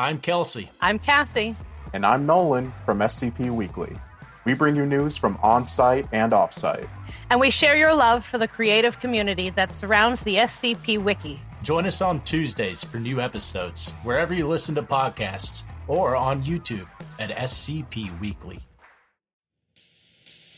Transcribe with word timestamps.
I'm 0.00 0.18
Kelsey. 0.18 0.70
I'm 0.80 0.98
Cassie. 0.98 1.54
And 1.92 2.06
I'm 2.06 2.24
Nolan 2.24 2.72
from 2.86 3.00
SCP 3.00 3.54
Weekly. 3.54 3.94
We 4.46 4.54
bring 4.54 4.74
you 4.74 4.86
news 4.86 5.14
from 5.14 5.38
on 5.42 5.66
site 5.66 6.06
and 6.10 6.32
off 6.32 6.54
site. 6.54 6.88
And 7.28 7.38
we 7.38 7.50
share 7.50 7.76
your 7.76 7.92
love 7.92 8.24
for 8.24 8.38
the 8.38 8.48
creative 8.48 8.98
community 8.98 9.50
that 9.50 9.74
surrounds 9.74 10.22
the 10.22 10.36
SCP 10.36 11.04
Wiki. 11.04 11.38
Join 11.62 11.84
us 11.84 12.00
on 12.00 12.22
Tuesdays 12.22 12.82
for 12.82 12.96
new 12.96 13.20
episodes, 13.20 13.90
wherever 14.02 14.32
you 14.32 14.46
listen 14.46 14.74
to 14.76 14.82
podcasts, 14.82 15.64
or 15.86 16.16
on 16.16 16.42
YouTube 16.44 16.88
at 17.18 17.28
SCP 17.28 18.18
Weekly. 18.20 18.60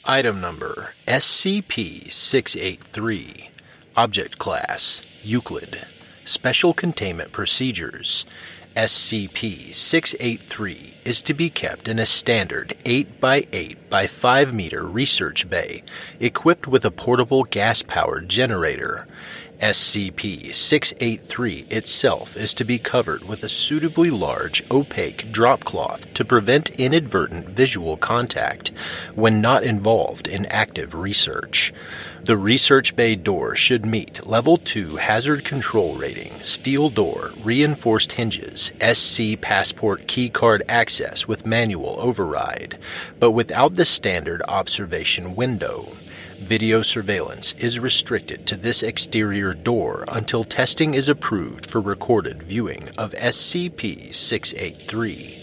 Item 0.04 0.40
number 0.40 0.94
SCP 1.08 2.12
683. 2.12 3.50
Object 3.96 4.38
Class 4.38 5.02
Euclid. 5.24 5.84
Special 6.24 6.72
Containment 6.72 7.32
Procedures. 7.32 8.24
SCP 8.74 9.74
683 9.74 10.94
is 11.04 11.22
to 11.22 11.34
be 11.34 11.50
kept 11.50 11.88
in 11.88 11.98
a 11.98 12.06
standard 12.06 12.74
8x8 12.86 13.76
by 13.90 14.06
5 14.06 14.54
meter 14.54 14.84
research 14.84 15.50
bay 15.50 15.82
equipped 16.18 16.66
with 16.66 16.86
a 16.86 16.90
portable 16.90 17.44
gas 17.44 17.82
powered 17.82 18.30
generator. 18.30 19.06
SCP 19.62 20.52
683 20.52 21.66
itself 21.70 22.36
is 22.36 22.52
to 22.52 22.64
be 22.64 22.78
covered 22.78 23.22
with 23.22 23.44
a 23.44 23.48
suitably 23.48 24.10
large, 24.10 24.68
opaque 24.72 25.30
drop 25.30 25.62
cloth 25.62 26.12
to 26.14 26.24
prevent 26.24 26.70
inadvertent 26.80 27.50
visual 27.50 27.96
contact 27.96 28.70
when 29.14 29.40
not 29.40 29.62
involved 29.62 30.26
in 30.26 30.46
active 30.46 30.94
research. 30.94 31.72
The 32.24 32.36
research 32.36 32.96
bay 32.96 33.14
door 33.14 33.54
should 33.54 33.86
meet 33.86 34.26
Level 34.26 34.56
2 34.56 34.96
hazard 34.96 35.44
control 35.44 35.94
rating, 35.94 36.42
steel 36.42 36.90
door, 36.90 37.30
reinforced 37.44 38.14
hinges, 38.14 38.72
SC 38.80 39.40
passport 39.40 40.08
keycard 40.08 40.62
access 40.68 41.28
with 41.28 41.46
manual 41.46 41.94
override, 42.00 42.78
but 43.20 43.30
without 43.30 43.76
the 43.76 43.84
standard 43.84 44.42
observation 44.48 45.36
window. 45.36 45.86
Video 46.42 46.82
surveillance 46.82 47.54
is 47.54 47.78
restricted 47.78 48.46
to 48.46 48.56
this 48.56 48.82
exterior 48.82 49.54
door 49.54 50.04
until 50.08 50.42
testing 50.42 50.92
is 50.92 51.08
approved 51.08 51.64
for 51.64 51.80
recorded 51.80 52.42
viewing 52.42 52.88
of 52.98 53.12
SCP 53.12 54.12
683. 54.12 55.38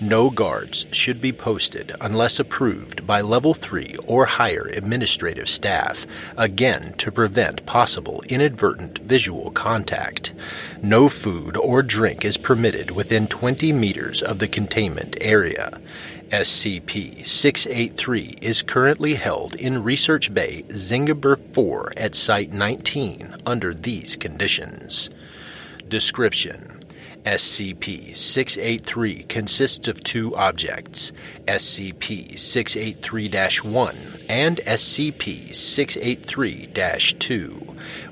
No 0.00 0.30
guards 0.30 0.86
should 0.90 1.20
be 1.20 1.32
posted 1.32 1.92
unless 2.00 2.38
approved 2.38 3.06
by 3.06 3.20
Level 3.20 3.52
3 3.52 3.96
or 4.06 4.24
higher 4.24 4.70
administrative 4.72 5.48
staff, 5.48 6.06
again 6.36 6.94
to 6.98 7.12
prevent 7.12 7.66
possible 7.66 8.22
inadvertent 8.28 9.00
visual 9.00 9.50
contact. 9.50 10.32
No 10.80 11.08
food 11.08 11.56
or 11.56 11.82
drink 11.82 12.24
is 12.24 12.36
permitted 12.36 12.92
within 12.92 13.26
20 13.26 13.72
meters 13.72 14.22
of 14.22 14.38
the 14.38 14.48
containment 14.48 15.16
area. 15.20 15.80
SCP 16.30 17.26
683 17.26 18.36
is 18.42 18.60
currently 18.60 19.14
held 19.14 19.54
in 19.54 19.82
Research 19.82 20.34
Bay 20.34 20.62
Zingibur 20.68 21.38
4 21.54 21.94
at 21.96 22.14
Site 22.14 22.52
19 22.52 23.34
under 23.46 23.72
these 23.72 24.14
conditions. 24.14 25.08
Description 25.88 26.84
SCP 27.24 28.14
683 28.14 29.22
consists 29.22 29.88
of 29.88 30.04
two 30.04 30.36
objects 30.36 31.12
SCP 31.46 32.38
683 32.38 33.70
1 33.70 33.96
and 34.28 34.58
SCP 34.66 35.54
683 35.54 36.66
2. 37.18 37.50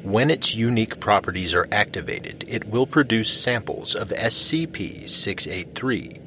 When 0.03 0.31
its 0.31 0.55
unique 0.55 1.00
properties 1.00 1.53
are 1.53 1.69
activated, 1.70 2.47
it 2.48 2.67
will 2.67 2.87
produce 2.87 3.28
samples 3.28 3.94
of 3.94 4.09
SCP 4.09 5.06
683 5.06 6.20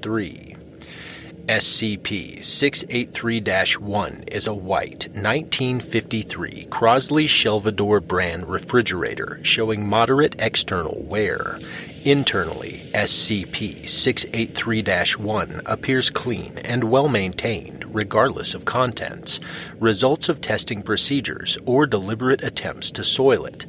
3. 0.00 0.55
SCP 1.48 2.44
683 2.44 3.78
1 3.78 4.24
is 4.32 4.48
a 4.48 4.54
white 4.54 5.06
1953 5.12 6.66
Crosley 6.70 7.26
Shelvador 7.26 8.04
brand 8.04 8.48
refrigerator 8.48 9.38
showing 9.44 9.88
moderate 9.88 10.34
external 10.40 11.00
wear. 11.04 11.60
Internally, 12.04 12.90
SCP 12.92 13.88
683 13.88 15.24
1 15.24 15.62
appears 15.66 16.10
clean 16.10 16.58
and 16.64 16.82
well 16.82 17.08
maintained, 17.08 17.94
regardless 17.94 18.52
of 18.52 18.64
contents, 18.64 19.38
results 19.78 20.28
of 20.28 20.40
testing 20.40 20.82
procedures, 20.82 21.58
or 21.64 21.86
deliberate 21.86 22.42
attempts 22.42 22.90
to 22.90 23.04
soil 23.04 23.44
it. 23.44 23.66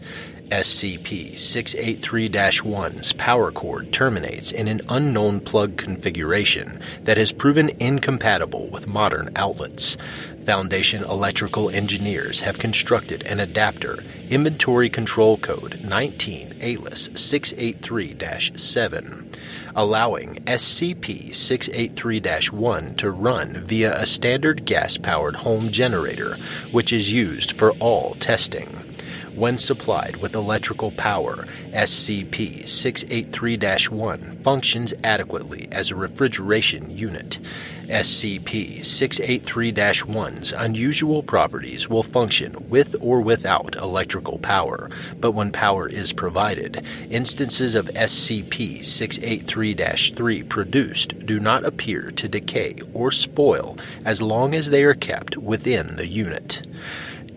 SCP 0.49 1.37
683 1.37 2.29
1's 2.29 3.11
power 3.13 3.51
cord 3.51 3.91
terminates 3.91 4.53
in 4.53 4.69
an 4.69 4.79
unknown 4.87 5.41
plug 5.41 5.75
configuration 5.75 6.79
that 7.01 7.17
has 7.17 7.33
proven 7.33 7.69
incompatible 7.81 8.69
with 8.69 8.87
modern 8.87 9.29
outlets. 9.35 9.97
Foundation 10.45 11.03
electrical 11.03 11.69
engineers 11.69 12.39
have 12.39 12.57
constructed 12.57 13.23
an 13.23 13.41
adapter, 13.41 13.97
inventory 14.29 14.89
control 14.89 15.37
code 15.37 15.81
19 15.83 16.55
ALIS 16.61 17.09
683 17.13 18.15
7, 18.55 19.29
allowing 19.75 20.35
SCP 20.45 21.35
683 21.35 22.57
1 22.57 22.95
to 22.95 23.11
run 23.11 23.65
via 23.65 23.99
a 23.99 24.05
standard 24.05 24.63
gas 24.63 24.97
powered 24.97 25.35
home 25.35 25.69
generator, 25.69 26.37
which 26.71 26.93
is 26.93 27.11
used 27.11 27.51
for 27.51 27.71
all 27.81 28.13
testing. 28.15 28.85
When 29.37 29.59
supplied 29.59 30.15
with 30.15 30.33
electrical 30.33 30.89
power, 30.89 31.45
SCP 31.67 32.67
683 32.67 33.95
1 33.95 34.31
functions 34.41 34.95
adequately 35.03 35.67
as 35.71 35.91
a 35.91 35.95
refrigeration 35.95 36.89
unit. 36.89 37.37
SCP 37.85 38.83
683 38.83 39.71
1's 39.73 40.53
unusual 40.53 41.21
properties 41.21 41.87
will 41.87 42.01
function 42.01 42.67
with 42.67 42.95
or 42.99 43.21
without 43.21 43.75
electrical 43.75 44.39
power, 44.39 44.89
but 45.19 45.33
when 45.33 45.51
power 45.51 45.87
is 45.87 46.13
provided, 46.13 46.83
instances 47.11 47.75
of 47.75 47.85
SCP 47.89 48.83
683 48.83 49.75
3 50.15 50.43
produced 50.43 51.27
do 51.27 51.39
not 51.39 51.63
appear 51.63 52.09
to 52.09 52.27
decay 52.27 52.73
or 52.91 53.11
spoil 53.11 53.77
as 54.03 54.19
long 54.19 54.55
as 54.55 54.71
they 54.71 54.83
are 54.83 54.95
kept 54.95 55.37
within 55.37 55.95
the 55.95 56.07
unit. 56.07 56.63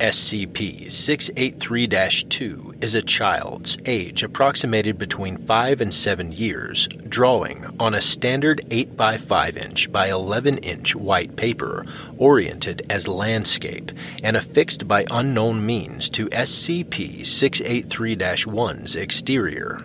SCP 0.00 0.90
683 0.90 1.86
2 2.22 2.74
is 2.80 2.94
a 2.94 3.02
child's 3.02 3.76
age 3.84 4.22
approximated 4.22 4.96
between 4.96 5.36
5 5.36 5.82
and 5.82 5.92
7 5.92 6.32
years, 6.32 6.88
drawing 7.06 7.66
on 7.78 7.92
a 7.92 8.00
standard 8.00 8.62
8 8.70 8.96
by 8.96 9.18
5 9.18 9.58
inch 9.58 9.92
by 9.92 10.08
11 10.08 10.56
inch 10.58 10.96
white 10.96 11.36
paper, 11.36 11.84
oriented 12.16 12.80
as 12.88 13.08
landscape, 13.08 13.92
and 14.22 14.38
affixed 14.38 14.88
by 14.88 15.04
unknown 15.10 15.66
means 15.66 16.08
to 16.08 16.30
SCP 16.30 17.22
683 17.26 18.16
1's 18.16 18.96
exterior. 18.96 19.84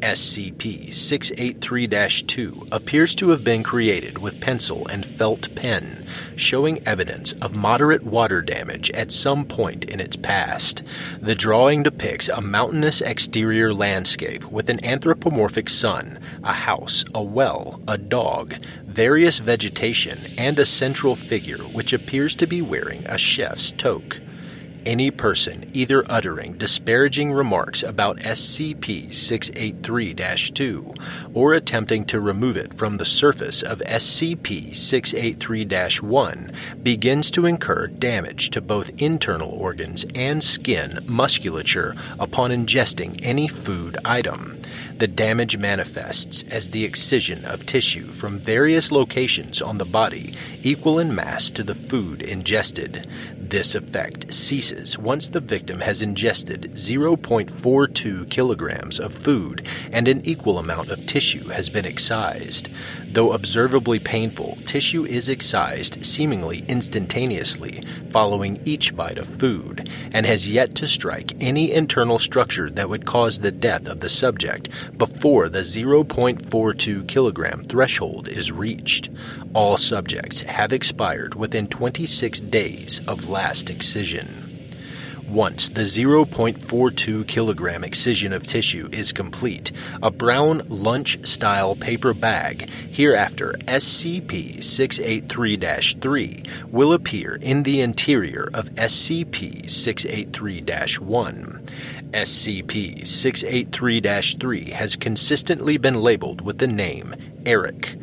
SCP 0.00 0.92
683 0.94 1.86
2 2.22 2.68
appears 2.72 3.14
to 3.14 3.28
have 3.28 3.44
been 3.44 3.62
created 3.62 4.18
with 4.18 4.40
pencil 4.40 4.86
and 4.88 5.04
felt 5.04 5.54
pen, 5.54 6.06
showing 6.36 6.86
evidence 6.86 7.34
of 7.34 7.54
moderate 7.54 8.02
water 8.02 8.40
damage 8.40 8.90
at 8.92 9.12
some 9.12 9.44
point 9.44 9.84
in 9.84 10.00
its 10.00 10.16
past. 10.16 10.82
The 11.20 11.34
drawing 11.34 11.82
depicts 11.82 12.28
a 12.30 12.40
mountainous 12.40 13.02
exterior 13.02 13.74
landscape 13.74 14.50
with 14.50 14.70
an 14.70 14.82
anthropomorphic 14.84 15.68
sun, 15.68 16.18
a 16.42 16.52
house, 16.52 17.04
a 17.14 17.22
well, 17.22 17.80
a 17.86 17.98
dog, 17.98 18.54
various 18.84 19.38
vegetation, 19.38 20.18
and 20.38 20.58
a 20.58 20.64
central 20.64 21.14
figure 21.14 21.58
which 21.58 21.92
appears 21.92 22.34
to 22.36 22.46
be 22.46 22.62
wearing 22.62 23.04
a 23.06 23.18
chef's 23.18 23.70
toque 23.72 24.20
any 24.86 25.10
person 25.10 25.70
either 25.74 26.04
uttering 26.10 26.54
disparaging 26.54 27.32
remarks 27.32 27.82
about 27.82 28.18
SCP 28.18 29.12
683 29.12 30.14
2 30.14 30.94
or 31.34 31.54
attempting 31.54 32.04
to 32.04 32.20
remove 32.20 32.56
it 32.56 32.74
from 32.74 32.96
the 32.96 33.04
surface 33.04 33.62
of 33.62 33.80
SCP 33.80 34.74
683 34.74 36.08
1 36.08 36.52
begins 36.82 37.30
to 37.30 37.46
incur 37.46 37.86
damage 37.86 38.50
to 38.50 38.60
both 38.60 39.00
internal 39.00 39.50
organs 39.50 40.04
and 40.14 40.42
skin 40.42 40.98
musculature 41.06 41.94
upon 42.18 42.50
ingesting 42.50 43.18
any 43.22 43.48
food 43.48 43.96
item. 44.04 44.59
The 44.98 45.08
damage 45.08 45.56
manifests 45.56 46.42
as 46.44 46.70
the 46.70 46.84
excision 46.84 47.44
of 47.44 47.66
tissue 47.66 48.08
from 48.12 48.38
various 48.38 48.92
locations 48.92 49.62
on 49.62 49.78
the 49.78 49.84
body 49.84 50.34
equal 50.62 50.98
in 50.98 51.14
mass 51.14 51.50
to 51.52 51.62
the 51.62 51.74
food 51.74 52.22
ingested. 52.22 53.06
This 53.38 53.74
effect 53.74 54.32
ceases 54.32 54.98
once 54.98 55.28
the 55.28 55.40
victim 55.40 55.80
has 55.80 56.02
ingested 56.02 56.72
0.42 56.72 58.30
kilograms 58.30 59.00
of 59.00 59.14
food 59.14 59.66
and 59.90 60.06
an 60.06 60.20
equal 60.24 60.58
amount 60.58 60.90
of 60.90 61.06
tissue 61.06 61.48
has 61.48 61.68
been 61.68 61.84
excised. 61.86 62.68
Though 63.12 63.32
observably 63.32 63.98
painful, 63.98 64.58
tissue 64.66 65.04
is 65.04 65.28
excised 65.28 66.04
seemingly 66.04 66.64
instantaneously 66.68 67.82
following 68.10 68.60
each 68.64 68.94
bite 68.94 69.18
of 69.18 69.26
food, 69.26 69.90
and 70.12 70.26
has 70.26 70.50
yet 70.50 70.76
to 70.76 70.86
strike 70.86 71.32
any 71.40 71.72
internal 71.72 72.20
structure 72.20 72.70
that 72.70 72.88
would 72.88 73.06
cause 73.06 73.40
the 73.40 73.50
death 73.50 73.88
of 73.88 73.98
the 73.98 74.08
subject 74.08 74.68
before 74.96 75.48
the 75.48 75.60
0.42 75.60 77.08
kilogram 77.08 77.64
threshold 77.64 78.28
is 78.28 78.52
reached. 78.52 79.10
All 79.54 79.76
subjects 79.76 80.42
have 80.42 80.72
expired 80.72 81.34
within 81.34 81.66
26 81.66 82.40
days 82.42 83.00
of 83.08 83.28
last 83.28 83.70
excision. 83.70 84.49
Once 85.30 85.68
the 85.68 85.82
0.42 85.82 87.24
kilogram 87.28 87.84
excision 87.84 88.32
of 88.32 88.44
tissue 88.44 88.88
is 88.90 89.12
complete, 89.12 89.70
a 90.02 90.10
brown 90.10 90.60
lunch 90.66 91.24
style 91.24 91.76
paper 91.76 92.12
bag, 92.12 92.68
hereafter 92.90 93.52
SCP 93.68 94.60
683 94.60 95.56
3, 96.00 96.42
will 96.72 96.92
appear 96.92 97.36
in 97.36 97.62
the 97.62 97.80
interior 97.80 98.50
of 98.52 98.74
SCP 98.74 99.70
683 99.70 100.62
1. 100.98 101.66
SCP 102.10 103.06
683 103.06 104.00
3 104.36 104.70
has 104.70 104.96
consistently 104.96 105.76
been 105.76 106.02
labeled 106.02 106.40
with 106.40 106.58
the 106.58 106.66
name 106.66 107.14
Eric. 107.46 107.96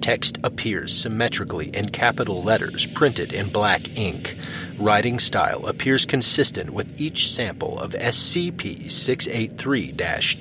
Text 0.00 0.38
appears 0.42 0.96
symmetrically 0.96 1.68
in 1.76 1.90
capital 1.90 2.42
letters 2.42 2.86
printed 2.86 3.34
in 3.34 3.50
black 3.50 3.98
ink. 3.98 4.34
Writing 4.80 5.18
style 5.18 5.66
appears 5.66 6.06
consistent 6.06 6.70
with 6.70 6.98
each 6.98 7.30
sample 7.30 7.78
of 7.78 7.92
SCP 7.92 8.90
683 8.90 9.92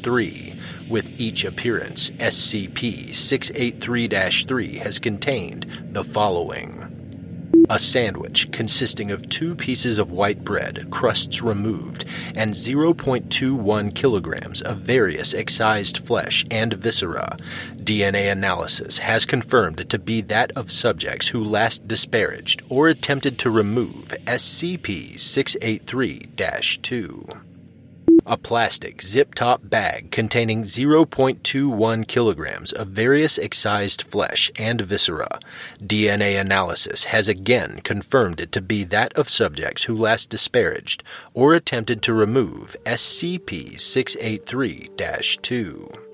3. 0.02 0.54
With 0.90 1.20
each 1.20 1.44
appearance, 1.44 2.12
SCP 2.12 3.14
683 3.14 4.08
3 4.08 4.78
has 4.78 4.98
contained 4.98 5.66
the 5.92 6.06
following 6.06 6.89
a 7.69 7.78
sandwich 7.78 8.51
consisting 8.51 9.12
of 9.12 9.30
two 9.30 9.56
pieces 9.56 10.00
of 10.00 10.12
white 10.12 10.44
bread, 10.44 10.90
crusts 10.90 11.42
removed, 11.42 12.06
and 12.36 12.51
0.21 12.54 13.94
kilograms 13.94 14.62
of 14.62 14.78
various 14.78 15.34
excised 15.34 15.98
flesh 16.00 16.46
and 16.50 16.74
viscera. 16.74 17.38
DNA 17.75 18.31
analysis 18.31 19.00
has 19.00 19.25
confirmed 19.25 19.80
it 19.80 19.90
to 19.90 20.00
be 20.00 20.22
that 20.22 20.51
of 20.56 20.72
subjects 20.72 21.30
who 21.30 21.44
last 21.44 21.88
disparaged 21.88 22.62
or 22.69 22.88
attempted 22.88 23.38
to 23.40 23.50
remove 23.50 24.06
SCP 24.25 25.19
683 25.19 26.30
2 26.81 27.49
a 28.25 28.38
plastic 28.38 29.01
zip 29.01 29.36
top 29.36 29.62
bag 29.63 30.12
containing 30.12 30.63
0.21 30.63 32.07
kilograms 32.07 32.71
of 32.71 32.88
various 32.88 33.38
excised 33.38 34.01
flesh 34.04 34.51
and 34.57 34.81
viscera. 34.81 35.39
DNA 35.81 36.39
analysis 36.39 37.06
has 37.06 37.27
again 37.27 37.81
confirmed 37.83 38.39
it 38.42 38.51
to 38.51 38.62
be 38.62 38.83
that 38.83 39.13
of 39.13 39.30
subjects 39.30 39.86
who 39.86 39.95
last 39.98 40.30
disparaged 40.30 41.04
or 41.33 41.54
attempted 41.54 42.01
to 42.01 42.13
remove 42.13 42.75
SCP 42.86 43.80
683 43.80 44.89
2 45.42 46.09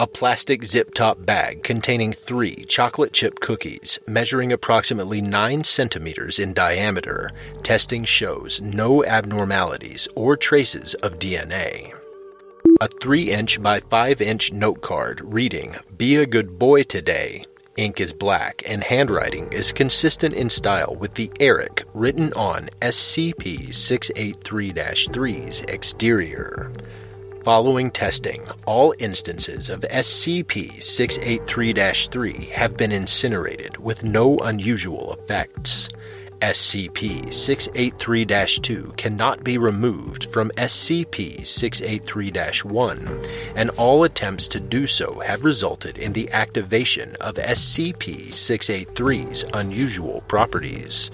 a 0.00 0.06
plastic 0.06 0.64
zip 0.64 0.94
top 0.94 1.24
bag 1.24 1.62
containing 1.62 2.12
three 2.12 2.64
chocolate 2.66 3.12
chip 3.12 3.40
cookies 3.40 3.98
measuring 4.06 4.52
approximately 4.52 5.20
9 5.20 5.64
centimeters 5.64 6.38
in 6.38 6.52
diameter. 6.52 7.30
Testing 7.62 8.04
shows 8.04 8.60
no 8.60 9.04
abnormalities 9.04 10.08
or 10.14 10.36
traces 10.36 10.94
of 10.94 11.18
DNA. 11.18 11.92
A 12.80 12.88
3 12.88 13.30
inch 13.30 13.62
by 13.62 13.80
5 13.80 14.20
inch 14.20 14.52
note 14.52 14.80
card 14.80 15.20
reading, 15.22 15.76
Be 15.96 16.16
a 16.16 16.26
good 16.26 16.58
boy 16.58 16.82
today. 16.82 17.44
Ink 17.76 18.00
is 18.00 18.12
black 18.12 18.62
and 18.66 18.84
handwriting 18.84 19.52
is 19.52 19.72
consistent 19.72 20.34
in 20.34 20.48
style 20.48 20.94
with 20.94 21.14
the 21.14 21.30
Eric 21.40 21.84
written 21.92 22.32
on 22.34 22.68
SCP 22.80 23.74
683 23.74 24.72
3's 24.72 25.62
exterior. 25.62 26.72
Following 27.44 27.90
testing, 27.90 28.40
all 28.64 28.94
instances 28.98 29.68
of 29.68 29.80
SCP 29.82 30.82
683 30.82 31.74
3 31.74 32.32
have 32.54 32.74
been 32.74 32.90
incinerated 32.90 33.76
with 33.76 34.02
no 34.02 34.38
unusual 34.38 35.12
effects. 35.12 35.90
SCP 36.40 37.30
683 37.30 38.24
2 38.62 38.94
cannot 38.96 39.44
be 39.44 39.58
removed 39.58 40.24
from 40.32 40.50
SCP 40.56 41.46
683 41.46 42.32
1, 42.70 43.22
and 43.56 43.68
all 43.76 44.04
attempts 44.04 44.48
to 44.48 44.58
do 44.58 44.86
so 44.86 45.20
have 45.20 45.44
resulted 45.44 45.98
in 45.98 46.14
the 46.14 46.32
activation 46.32 47.14
of 47.20 47.34
SCP 47.34 48.28
683's 48.28 49.44
unusual 49.52 50.22
properties 50.28 51.10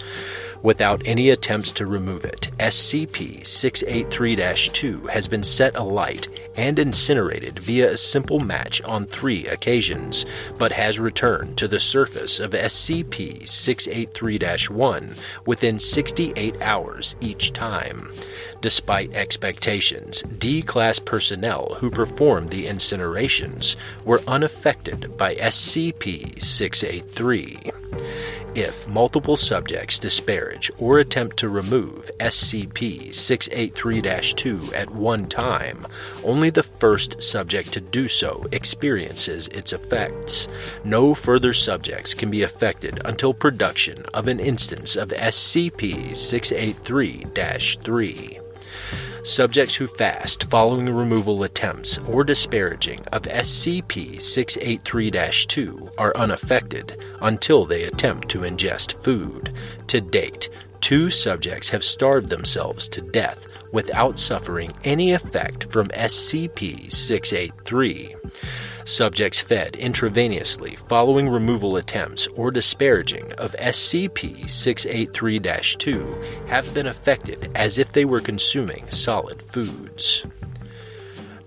without 0.63 1.03
any 1.05 1.31
attempts 1.31 1.73
to 1.73 1.87
remove 1.87 2.25
it. 2.25 2.51
SCP 2.59 3.47
683 3.47 4.37
2 4.73 5.07
has 5.09 5.29
been 5.29 5.43
set 5.43 5.77
alight 5.77 6.29
and 6.57 6.79
incinerated 6.79 7.59
via 7.59 7.93
a 7.93 7.97
simple 7.97 8.41
match 8.41 8.83
on 8.83 9.07
three 9.07 9.47
occasions, 9.47 10.27
but 10.59 10.73
has 10.73 11.01
returned 11.01 11.57
to 11.57 11.69
the 11.69 11.81
surface 11.81 12.41
of 12.41 12.51
SCP 12.53 13.47
683 13.47 14.75
1 14.75 15.15
within 15.47 15.79
68 15.79 16.61
hours 16.61 17.17
each 17.21 17.53
time. 17.53 18.11
Despite 18.61 19.15
expectations, 19.15 20.23
D 20.23 20.61
Class 20.61 20.99
personnel 20.99 21.77
who 21.79 21.91
performed 21.91 22.51
the 22.51 22.67
incinerations 22.67 23.77
were 24.05 24.21
unaffected 24.27 25.17
by 25.17 25.35
SCP 25.37 26.39
683. 26.39 27.59
If 28.57 28.89
multiple 28.89 29.37
subjects 29.37 30.01
disparage 30.01 30.73
or 30.77 30.99
attempt 30.99 31.37
to 31.37 31.49
remove 31.49 32.11
SCP 32.19 33.15
683 33.15 34.03
2 34.35 34.75
at 34.75 34.91
one 34.91 35.29
time, 35.29 35.87
only 36.25 36.51
the 36.51 36.65
first 36.65 37.23
subject 37.23 37.73
to 37.75 37.81
do 37.81 38.09
so 38.09 38.45
experiences 38.51 39.47
its 39.49 39.73
effects. 39.73 40.49
No 40.83 41.15
further 41.15 41.53
subjects 41.53 42.13
can 42.13 42.29
be 42.29 42.43
affected 42.43 43.01
until 43.05 43.33
production 43.33 44.05
of 44.15 44.27
an 44.27 44.41
instance 44.41 44.97
of 44.97 45.11
SCP 45.11 46.17
683 46.17 47.27
3. 47.85 48.41
Subjects 49.23 49.75
who 49.75 49.87
fast 49.87 50.45
following 50.45 50.87
removal 50.87 51.43
attempts 51.43 51.99
or 51.99 52.25
disparaging 52.25 53.05
of 53.13 53.23
SCP 53.23 54.19
683 54.21 55.11
2 55.47 55.91
are 55.99 56.17
unaffected 56.17 56.97
until 57.21 57.67
they 57.67 57.85
attempt 57.85 58.31
to 58.31 58.41
ingest 58.41 58.95
food. 59.05 59.53
To 59.89 60.01
date, 60.01 60.49
two 60.81 61.11
subjects 61.11 61.69
have 61.69 61.85
starved 61.85 62.31
themselves 62.31 62.89
to 62.89 63.03
death 63.03 63.47
without 63.73 64.19
suffering 64.19 64.73
any 64.85 65.13
effect 65.13 65.71
from 65.71 65.89
SCP 65.89 66.91
683. 66.91 68.17
Subjects 68.85 69.41
fed 69.41 69.75
intravenously 69.75 70.79
following 70.79 71.29
removal 71.29 71.77
attempts 71.77 72.27
or 72.29 72.51
disparaging 72.51 73.33
of 73.35 73.55
SCP 73.59 74.51
683 74.51 75.41
2 75.79 76.23
have 76.49 76.73
been 76.75 76.87
affected 76.87 77.51
as 77.55 77.79
if 77.79 77.93
they 77.93 78.05
were 78.05 78.21
consuming 78.21 78.91
solid 78.91 79.43
foods. 79.43 80.25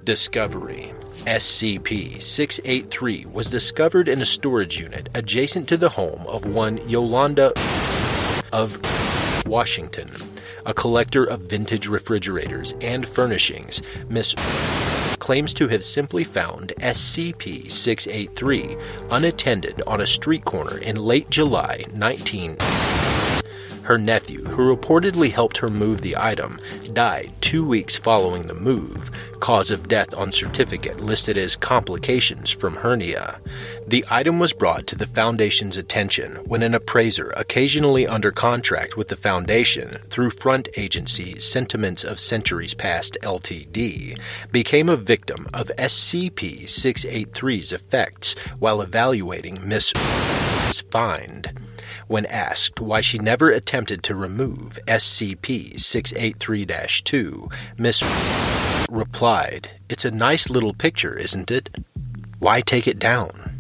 Discovery 0.04 0.94
SCP 1.26 2.22
683 2.22 3.26
was 3.32 3.50
discovered 3.50 4.08
in 4.08 4.22
a 4.22 4.26
storage 4.26 4.80
unit 4.80 5.10
adjacent 5.16 5.68
to 5.70 5.78
the 5.78 5.90
home 5.90 6.26
of 6.28 6.46
one 6.46 6.78
Yolanda 6.90 7.54
of 8.52 8.78
Washington, 9.46 10.12
a 10.66 10.74
collector 10.74 11.24
of 11.24 11.42
vintage 11.42 11.88
refrigerators 11.88 12.74
and 12.82 13.08
furnishings. 13.08 13.82
Miss 14.10 14.36
claims 15.24 15.54
to 15.54 15.70
have 15.70 15.86
simply 15.86 16.26
found 16.26 16.74
SCP 16.80 17.72
683 17.72 18.76
unattended 19.10 19.82
on 19.88 20.02
a 20.02 20.06
street 20.06 20.44
corner 20.44 20.80
in 20.80 20.98
late 20.98 21.30
July 21.30 21.86
19. 21.94 22.58
Her 23.84 23.98
nephew, 23.98 24.44
who 24.46 24.76
reportedly 24.76 25.32
helped 25.32 25.58
her 25.58 25.70
move 25.70 26.02
the 26.02 26.16
item, 26.18 26.60
died 26.94 27.34
two 27.42 27.68
weeks 27.68 27.98
following 27.98 28.48
the 28.48 28.54
move. 28.54 29.12
Cause 29.40 29.72
of 29.72 29.90
death 29.90 30.16
on 30.16 30.32
certificate 30.32 31.02
listed 31.02 31.38
as 31.38 31.56
complications 31.56 32.50
from 32.50 32.76
hernia. 32.76 33.42
The 33.86 34.06
item 34.10 34.40
was 34.40 34.54
brought 34.54 34.88
to 34.88 34.96
the 34.96 35.06
Foundation's 35.06 35.76
attention 35.76 36.36
when 36.46 36.64
an 36.64 36.74
appraiser, 36.74 37.34
occasionally 37.36 38.08
under 38.08 38.32
contract 38.32 38.96
with 38.96 39.10
the 39.10 39.18
Foundation 39.18 39.98
through 40.10 40.30
front 40.30 40.70
agency 40.78 41.38
Sentiments 41.40 42.04
of 42.04 42.20
Centuries 42.20 42.74
Past 42.74 43.18
LTD, 43.22 44.18
became 44.52 44.88
a 44.88 44.96
victim 44.96 45.48
of 45.54 45.72
SCP 45.78 46.64
683's 46.64 47.74
effects 47.74 48.40
while 48.60 48.82
evaluating 48.82 49.60
Miss 49.68 49.92
find. 50.94 51.73
When 52.08 52.26
asked 52.26 52.82
why 52.82 53.02
she 53.02 53.18
never 53.18 53.50
attempted 53.50 54.04
to 54.04 54.16
remove 54.16 54.78
SCP 54.88 55.80
683 55.80 56.66
2, 56.66 57.50
Miss 57.78 58.04
replied, 58.90 59.72
It's 59.90 60.06
a 60.06 60.12
nice 60.12 60.50
little 60.50 60.74
picture, 60.74 61.18
isn't 61.18 61.50
it? 61.50 61.70
Why 62.40 62.62
take 62.62 62.88
it 62.88 63.00
down? 63.00 63.53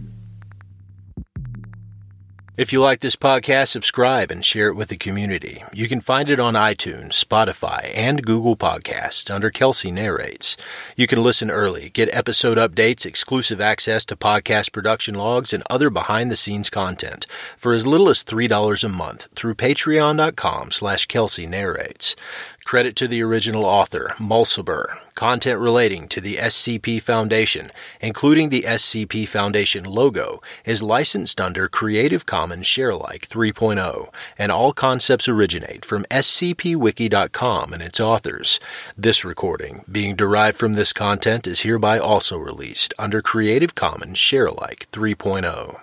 If 2.55 2.71
you 2.71 2.81
like 2.81 2.99
this 2.99 3.15
podcast, 3.15 3.69
subscribe 3.69 4.29
and 4.29 4.45
share 4.45 4.67
it 4.67 4.75
with 4.75 4.89
the 4.89 4.95
community. 4.95 5.63
You 5.73 5.87
can 5.87 6.01
find 6.01 6.29
it 6.29 6.39
on 6.39 6.53
iTunes, 6.53 7.13
Spotify, 7.13 7.91
and 7.95 8.23
Google 8.23 8.55
Podcasts 8.55 9.33
under 9.33 9.49
Kelsey 9.49 9.89
Narrates. 9.89 10.55
You 10.95 11.07
can 11.07 11.23
listen 11.23 11.49
early, 11.49 11.89
get 11.89 12.13
episode 12.13 12.59
updates, 12.59 13.07
exclusive 13.07 13.59
access 13.59 14.05
to 14.05 14.15
podcast 14.15 14.71
production 14.71 15.15
logs, 15.15 15.51
and 15.51 15.63
other 15.67 15.89
behind-the-scenes 15.89 16.69
content 16.69 17.25
for 17.57 17.73
as 17.73 17.87
little 17.87 18.07
as 18.07 18.23
$3 18.23 18.83
a 18.83 18.87
month 18.87 19.29
through 19.35 19.55
patreon.com 19.55 20.69
slash 20.69 21.07
Kelsey 21.07 21.47
Narrates. 21.47 22.15
Credit 22.63 22.95
to 22.95 23.07
the 23.07 23.21
original 23.21 23.65
author, 23.65 24.13
Mulciber. 24.17 24.97
Content 25.13 25.59
relating 25.59 26.07
to 26.07 26.19
the 26.19 26.37
SCP 26.37 27.01
Foundation, 27.01 27.69
including 28.01 28.49
the 28.49 28.63
SCP 28.63 29.27
Foundation 29.27 29.83
logo, 29.83 30.41
is 30.65 30.81
licensed 30.81 31.39
under 31.39 31.67
Creative 31.67 32.25
Commons 32.25 32.65
Sharealike 32.65 33.27
3.0, 33.27 34.11
and 34.39 34.51
all 34.51 34.71
concepts 34.71 35.29
originate 35.29 35.85
from 35.85 36.05
scpwiki.com 36.05 37.73
and 37.73 37.83
its 37.83 37.99
authors. 37.99 38.59
This 38.97 39.23
recording, 39.23 39.85
being 39.91 40.15
derived 40.15 40.57
from 40.57 40.73
this 40.73 40.93
content, 40.93 41.45
is 41.45 41.61
hereby 41.61 41.99
also 41.99 42.37
released 42.37 42.93
under 42.97 43.21
Creative 43.21 43.75
Commons 43.75 44.17
Sharealike 44.17 44.87
3.0. 44.87 45.82